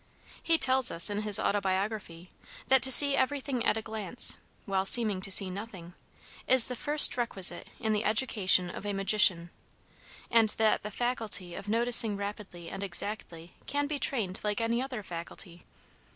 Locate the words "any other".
14.59-15.03